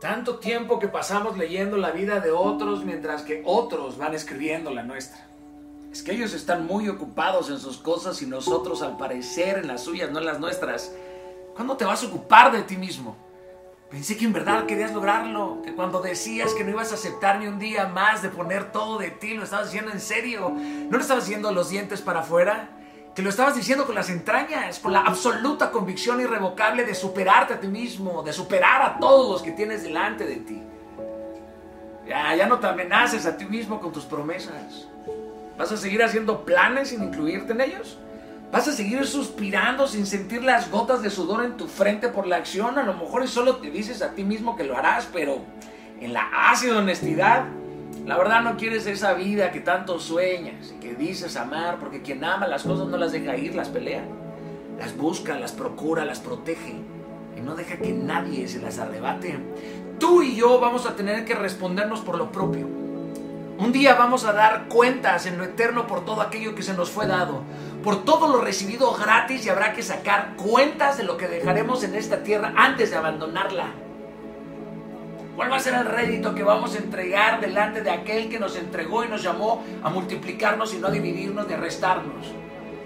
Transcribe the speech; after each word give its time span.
Tanto 0.00 0.38
tiempo 0.38 0.78
que 0.78 0.88
pasamos 0.88 1.36
leyendo 1.36 1.76
la 1.76 1.90
vida 1.90 2.20
de 2.20 2.30
otros 2.30 2.86
mientras 2.86 3.20
que 3.20 3.42
otros 3.44 3.98
van 3.98 4.14
escribiendo 4.14 4.70
la 4.70 4.82
nuestra. 4.82 5.26
Es 5.92 6.02
que 6.02 6.12
ellos 6.12 6.32
están 6.32 6.66
muy 6.66 6.88
ocupados 6.88 7.50
en 7.50 7.58
sus 7.58 7.76
cosas 7.76 8.22
y 8.22 8.26
nosotros 8.26 8.80
al 8.80 8.96
parecer 8.96 9.58
en 9.58 9.66
las 9.66 9.84
suyas, 9.84 10.10
no 10.10 10.18
en 10.18 10.24
las 10.24 10.40
nuestras. 10.40 10.90
¿Cuándo 11.54 11.76
te 11.76 11.84
vas 11.84 12.02
a 12.02 12.06
ocupar 12.06 12.50
de 12.50 12.62
ti 12.62 12.78
mismo? 12.78 13.14
Pensé 13.90 14.16
que 14.16 14.24
en 14.24 14.32
verdad 14.32 14.64
querías 14.64 14.94
lograrlo, 14.94 15.60
que 15.62 15.74
cuando 15.74 16.00
decías 16.00 16.54
que 16.54 16.64
no 16.64 16.70
ibas 16.70 16.92
a 16.92 16.94
aceptar 16.94 17.38
ni 17.38 17.46
un 17.46 17.58
día 17.58 17.86
más 17.86 18.22
de 18.22 18.30
poner 18.30 18.72
todo 18.72 18.96
de 18.96 19.10
ti, 19.10 19.34
lo 19.34 19.44
estabas 19.44 19.66
diciendo 19.66 19.90
en 19.90 20.00
serio. 20.00 20.48
¿No 20.48 20.96
lo 20.96 21.00
estabas 21.02 21.26
diciendo 21.26 21.52
los 21.52 21.68
dientes 21.68 22.00
para 22.00 22.20
afuera? 22.20 22.70
Que 23.14 23.22
lo 23.22 23.30
estabas 23.30 23.56
diciendo 23.56 23.86
con 23.86 23.94
las 23.94 24.08
entrañas, 24.08 24.78
con 24.78 24.92
la 24.92 25.00
absoluta 25.00 25.70
convicción 25.70 26.20
irrevocable 26.20 26.84
de 26.84 26.94
superarte 26.94 27.54
a 27.54 27.60
ti 27.60 27.66
mismo, 27.66 28.22
de 28.22 28.32
superar 28.32 28.82
a 28.82 28.98
todos 28.98 29.30
los 29.30 29.42
que 29.42 29.50
tienes 29.50 29.82
delante 29.82 30.24
de 30.24 30.36
ti. 30.36 30.62
Ya, 32.06 32.34
ya 32.36 32.46
no 32.46 32.58
te 32.58 32.68
amenaces 32.68 33.26
a 33.26 33.36
ti 33.36 33.44
mismo 33.44 33.80
con 33.80 33.92
tus 33.92 34.04
promesas. 34.04 34.88
¿Vas 35.58 35.72
a 35.72 35.76
seguir 35.76 36.02
haciendo 36.02 36.44
planes 36.44 36.88
sin 36.88 37.02
incluirte 37.02 37.52
en 37.52 37.60
ellos? 37.60 37.98
¿Vas 38.52 38.66
a 38.66 38.72
seguir 38.72 39.06
suspirando 39.06 39.86
sin 39.86 40.06
sentir 40.06 40.42
las 40.42 40.70
gotas 40.70 41.02
de 41.02 41.10
sudor 41.10 41.44
en 41.44 41.56
tu 41.56 41.68
frente 41.68 42.08
por 42.08 42.26
la 42.26 42.36
acción? 42.36 42.78
A 42.78 42.82
lo 42.82 42.94
mejor 42.94 43.26
solo 43.28 43.56
te 43.56 43.70
dices 43.70 44.02
a 44.02 44.12
ti 44.12 44.24
mismo 44.24 44.56
que 44.56 44.64
lo 44.64 44.76
harás, 44.76 45.08
pero 45.12 45.38
en 46.00 46.12
la 46.12 46.28
ácida 46.50 46.78
honestidad, 46.78 47.44
la 48.10 48.18
verdad 48.18 48.42
no 48.42 48.56
quieres 48.56 48.86
esa 48.86 49.14
vida 49.14 49.52
que 49.52 49.60
tanto 49.60 50.00
sueñas 50.00 50.74
y 50.74 50.80
que 50.80 50.96
dices 50.96 51.36
amar, 51.36 51.78
porque 51.78 52.02
quien 52.02 52.24
ama 52.24 52.48
las 52.48 52.64
cosas 52.64 52.88
no 52.88 52.96
las 52.96 53.12
deja 53.12 53.36
ir, 53.36 53.54
las 53.54 53.68
pelea. 53.68 54.02
Las 54.80 54.96
busca, 54.96 55.38
las 55.38 55.52
procura, 55.52 56.04
las 56.04 56.18
protege 56.18 56.74
y 57.36 57.40
no 57.40 57.54
deja 57.54 57.76
que 57.76 57.92
nadie 57.92 58.48
se 58.48 58.58
las 58.58 58.80
arrebate. 58.80 59.38
Tú 60.00 60.22
y 60.22 60.34
yo 60.34 60.58
vamos 60.58 60.86
a 60.86 60.96
tener 60.96 61.24
que 61.24 61.36
respondernos 61.36 62.00
por 62.00 62.18
lo 62.18 62.32
propio. 62.32 62.66
Un 62.66 63.70
día 63.70 63.94
vamos 63.94 64.24
a 64.24 64.32
dar 64.32 64.66
cuentas 64.66 65.26
en 65.26 65.38
lo 65.38 65.44
eterno 65.44 65.86
por 65.86 66.04
todo 66.04 66.20
aquello 66.20 66.56
que 66.56 66.64
se 66.64 66.74
nos 66.74 66.90
fue 66.90 67.06
dado, 67.06 67.44
por 67.84 68.04
todo 68.04 68.26
lo 68.26 68.40
recibido 68.40 68.92
gratis 68.92 69.46
y 69.46 69.50
habrá 69.50 69.72
que 69.72 69.84
sacar 69.84 70.34
cuentas 70.34 70.98
de 70.98 71.04
lo 71.04 71.16
que 71.16 71.28
dejaremos 71.28 71.84
en 71.84 71.94
esta 71.94 72.24
tierra 72.24 72.54
antes 72.56 72.90
de 72.90 72.96
abandonarla. 72.96 73.66
¿Cuál 75.40 75.52
va 75.52 75.56
a 75.56 75.60
ser 75.60 75.72
el 75.72 75.86
rédito 75.86 76.34
que 76.34 76.42
vamos 76.42 76.74
a 76.74 76.78
entregar 76.80 77.40
delante 77.40 77.80
de 77.80 77.90
aquel 77.90 78.28
que 78.28 78.38
nos 78.38 78.56
entregó 78.56 79.04
y 79.04 79.08
nos 79.08 79.22
llamó 79.22 79.64
a 79.82 79.88
multiplicarnos 79.88 80.74
y 80.74 80.76
no 80.76 80.88
a 80.88 80.90
dividirnos 80.90 81.48
ni 81.48 81.54
a 81.54 81.56
restarnos? 81.56 82.26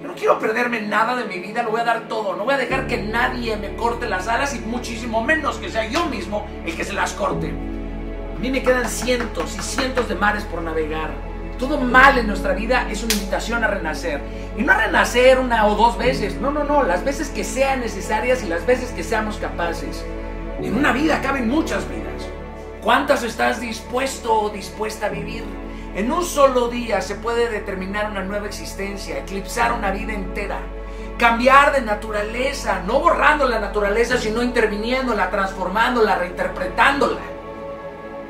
Yo 0.00 0.08
no 0.08 0.14
quiero 0.14 0.38
perderme 0.38 0.80
nada 0.80 1.14
de 1.14 1.26
mi 1.26 1.40
vida, 1.40 1.62
lo 1.62 1.72
voy 1.72 1.82
a 1.82 1.84
dar 1.84 2.08
todo. 2.08 2.36
No 2.36 2.46
voy 2.46 2.54
a 2.54 2.56
dejar 2.56 2.86
que 2.86 3.02
nadie 3.02 3.58
me 3.58 3.76
corte 3.76 4.08
las 4.08 4.28
alas 4.28 4.54
y 4.54 4.60
muchísimo 4.60 5.22
menos 5.22 5.58
que 5.58 5.68
sea 5.68 5.90
yo 5.90 6.06
mismo 6.06 6.46
el 6.64 6.74
que 6.74 6.84
se 6.84 6.94
las 6.94 7.12
corte. 7.12 7.50
A 7.50 8.38
mí 8.40 8.50
me 8.50 8.62
quedan 8.62 8.88
cientos 8.88 9.54
y 9.54 9.60
cientos 9.60 10.08
de 10.08 10.14
mares 10.14 10.44
por 10.44 10.62
navegar. 10.62 11.10
Todo 11.58 11.78
mal 11.78 12.16
en 12.16 12.28
nuestra 12.28 12.54
vida 12.54 12.88
es 12.90 13.04
una 13.04 13.12
invitación 13.12 13.62
a 13.62 13.66
renacer. 13.66 14.22
Y 14.56 14.62
no 14.62 14.72
a 14.72 14.86
renacer 14.86 15.38
una 15.38 15.66
o 15.66 15.74
dos 15.74 15.98
veces. 15.98 16.40
No, 16.40 16.50
no, 16.50 16.64
no. 16.64 16.82
Las 16.82 17.04
veces 17.04 17.28
que 17.28 17.44
sean 17.44 17.80
necesarias 17.80 18.42
y 18.42 18.48
las 18.48 18.64
veces 18.64 18.90
que 18.92 19.04
seamos 19.04 19.36
capaces. 19.36 20.02
En 20.62 20.74
una 20.74 20.92
vida 20.92 21.20
caben 21.20 21.46
muchas 21.46 21.86
vidas. 21.90 22.27
¿Cuántas 22.88 23.22
estás 23.22 23.60
dispuesto 23.60 24.32
o 24.32 24.48
dispuesta 24.48 25.04
a 25.04 25.08
vivir? 25.10 25.44
En 25.94 26.10
un 26.10 26.24
solo 26.24 26.68
día 26.68 27.02
se 27.02 27.16
puede 27.16 27.50
determinar 27.50 28.10
una 28.10 28.24
nueva 28.24 28.46
existencia, 28.46 29.18
eclipsar 29.18 29.74
una 29.74 29.90
vida 29.90 30.14
entera, 30.14 30.58
cambiar 31.18 31.74
de 31.74 31.82
naturaleza, 31.82 32.80
no 32.86 33.00
borrando 33.00 33.46
la 33.46 33.58
naturaleza, 33.58 34.16
sino 34.16 34.42
interviniéndola, 34.42 35.28
transformándola, 35.28 36.14
reinterpretándola. 36.14 37.20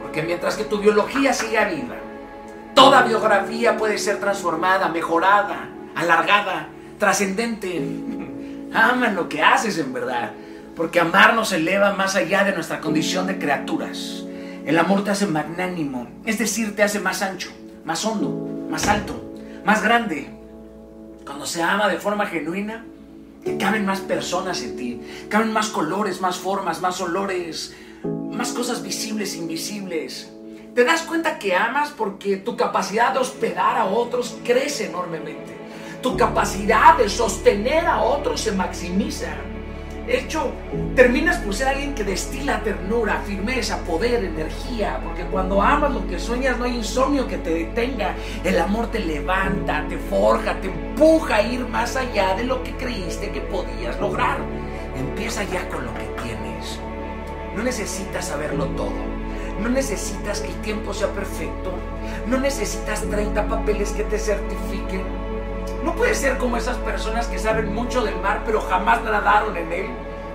Porque 0.00 0.22
mientras 0.22 0.56
que 0.56 0.64
tu 0.64 0.78
biología 0.78 1.34
siga 1.34 1.66
viva, 1.66 1.96
toda 2.74 3.02
biografía 3.02 3.76
puede 3.76 3.98
ser 3.98 4.20
transformada, 4.20 4.88
mejorada, 4.88 5.68
alargada, 5.94 6.68
trascendente. 6.98 7.78
Ama 8.72 9.08
lo 9.10 9.28
que 9.28 9.42
haces 9.42 9.76
en 9.76 9.92
verdad, 9.92 10.30
porque 10.74 10.98
amar 10.98 11.34
nos 11.34 11.52
eleva 11.52 11.92
más 11.92 12.16
allá 12.16 12.42
de 12.42 12.54
nuestra 12.54 12.80
condición 12.80 13.26
de 13.26 13.38
criaturas. 13.38 14.22
El 14.66 14.80
amor 14.80 15.04
te 15.04 15.12
hace 15.12 15.28
magnánimo, 15.28 16.08
es 16.24 16.40
decir, 16.40 16.74
te 16.74 16.82
hace 16.82 16.98
más 16.98 17.22
ancho, 17.22 17.52
más 17.84 18.04
hondo, 18.04 18.66
más 18.68 18.88
alto, 18.88 19.14
más 19.64 19.80
grande. 19.80 20.28
Cuando 21.24 21.46
se 21.46 21.62
ama 21.62 21.88
de 21.88 22.00
forma 22.00 22.26
genuina, 22.26 22.84
que 23.44 23.58
caben 23.58 23.86
más 23.86 24.00
personas 24.00 24.60
en 24.62 24.76
ti, 24.76 25.00
caben 25.28 25.52
más 25.52 25.68
colores, 25.68 26.20
más 26.20 26.36
formas, 26.38 26.80
más 26.80 27.00
olores, 27.00 27.76
más 28.32 28.50
cosas 28.50 28.82
visibles 28.82 29.34
e 29.34 29.38
invisibles. 29.38 30.32
Te 30.74 30.82
das 30.82 31.02
cuenta 31.02 31.38
que 31.38 31.54
amas 31.54 31.90
porque 31.90 32.36
tu 32.36 32.56
capacidad 32.56 33.12
de 33.12 33.20
hospedar 33.20 33.78
a 33.78 33.84
otros 33.84 34.36
crece 34.44 34.86
enormemente. 34.86 35.56
Tu 36.02 36.16
capacidad 36.16 36.98
de 36.98 37.08
sostener 37.08 37.86
a 37.86 38.02
otros 38.02 38.40
se 38.40 38.50
maximiza. 38.50 39.28
Hecho, 40.08 40.52
terminas 40.94 41.38
por 41.38 41.52
ser 41.52 41.66
alguien 41.66 41.92
que 41.92 42.04
destila 42.04 42.62
ternura, 42.62 43.22
firmeza, 43.26 43.78
poder, 43.78 44.24
energía, 44.24 45.00
porque 45.02 45.24
cuando 45.24 45.60
amas 45.60 45.92
lo 45.92 46.06
que 46.06 46.20
sueñas 46.20 46.56
no 46.58 46.64
hay 46.64 46.76
insomnio 46.76 47.26
que 47.26 47.38
te 47.38 47.50
detenga. 47.50 48.14
El 48.44 48.58
amor 48.60 48.86
te 48.92 49.00
levanta, 49.00 49.84
te 49.88 49.98
forja, 49.98 50.60
te 50.60 50.68
empuja 50.68 51.36
a 51.36 51.42
ir 51.42 51.66
más 51.66 51.96
allá 51.96 52.36
de 52.36 52.44
lo 52.44 52.62
que 52.62 52.76
creíste 52.76 53.30
que 53.32 53.40
podías 53.40 53.98
lograr. 54.00 54.38
Empieza 54.96 55.42
ya 55.42 55.68
con 55.68 55.84
lo 55.84 55.92
que 55.94 56.06
tienes. 56.22 56.78
No 57.56 57.64
necesitas 57.64 58.26
saberlo 58.26 58.66
todo. 58.76 58.92
No 59.60 59.68
necesitas 59.68 60.40
que 60.40 60.48
el 60.48 60.60
tiempo 60.60 60.94
sea 60.94 61.08
perfecto. 61.08 61.72
No 62.28 62.38
necesitas 62.38 63.02
30 63.10 63.48
papeles 63.48 63.90
que 63.90 64.04
te 64.04 64.18
certifiquen. 64.18 65.25
No 65.86 65.94
puedes 65.94 66.18
ser 66.18 66.36
como 66.36 66.56
esas 66.56 66.78
personas 66.78 67.28
que 67.28 67.38
saben 67.38 67.72
mucho 67.72 68.02
del 68.02 68.20
mar 68.20 68.42
pero 68.44 68.60
jamás 68.60 69.04
nadaron 69.04 69.56
en 69.56 69.72
él. 69.72 69.86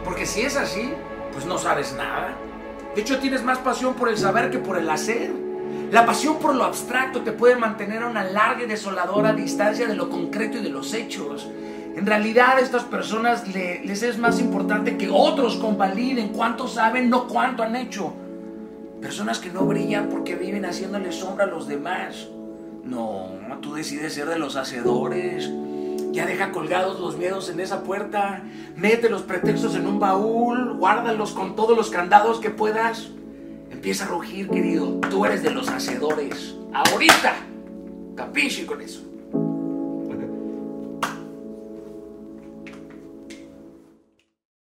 Porque 0.06 0.25
si 0.25 0.44
es 0.44 0.56
así, 0.56 0.94
pues 1.34 1.45
no 1.45 1.57
sabes 1.57 1.94
nada. 1.94 2.38
De 2.95 3.01
hecho, 3.01 3.19
tienes 3.19 3.44
más 3.44 3.57
pasión 3.57 3.95
por 3.95 4.07
el 4.07 4.17
saber 4.17 4.50
que 4.50 4.59
por 4.59 4.78
el 4.78 4.90
hacer. 4.90 5.29
La 5.91 6.06
pasión 6.06 6.40
por 6.40 6.56
lo 6.56 6.63
abstracto 6.63 7.19
te 7.19 7.34
puede 7.34 7.57
mantener 7.57 8.03
a 8.03 8.07
una 8.07 8.23
larga 8.23 8.63
y 8.63 8.66
desoladora 8.66 9.34
distancia 9.34 9.88
de 9.88 9.95
lo 9.95 10.09
concreto 10.09 10.57
y 10.57 10.63
de 10.63 10.69
los 10.69 10.94
hechos. 10.94 11.50
En 11.97 12.06
realidad 12.06 12.56
a 12.56 12.61
estas 12.61 12.85
personas 12.85 13.45
les 13.45 14.03
es 14.03 14.17
más 14.17 14.40
importante 14.40 14.97
que 14.97 15.09
otros 15.11 15.57
convaliden 15.57 16.29
cuánto 16.29 16.69
saben, 16.69 17.09
no 17.09 17.28
cuánto 17.28 17.61
han 17.61 17.75
hecho. 17.75 18.13
Personas 19.01 19.40
que 19.40 19.50
no 19.50 19.66
brillan 19.66 20.07
porque 20.07 20.35
viven 20.35 20.63
haciéndole 20.63 21.11
sombra 21.11 21.44
a 21.44 21.47
los 21.47 21.67
demás. 21.67 22.29
No, 22.85 23.41
tú 23.61 23.75
decides 23.75 24.13
ser 24.13 24.27
de 24.27 24.39
los 24.39 24.55
hacedores. 24.55 25.49
Ya 26.11 26.25
deja 26.25 26.51
colgados 26.51 26.99
los 26.99 27.17
miedos 27.17 27.49
en 27.49 27.59
esa 27.59 27.83
puerta. 27.83 28.44
Mete 28.75 29.09
los 29.09 29.22
pretextos 29.22 29.75
en 29.75 29.88
un 29.88 29.99
baúl. 29.99 30.73
Guárdalos 30.77 31.31
con 31.31 31.55
todos 31.55 31.77
los 31.77 31.89
candados 31.89 32.39
que 32.39 32.49
puedas. 32.49 33.09
Empieza 33.69 34.05
a 34.05 34.07
rugir, 34.09 34.49
querido. 34.49 34.99
Tú 35.09 35.25
eres 35.25 35.41
de 35.44 35.51
los 35.51 35.69
hacedores. 35.69 36.55
Ahorita. 36.73 37.35
Capiche 38.16 38.66
con 38.66 38.81
eso. 38.81 39.10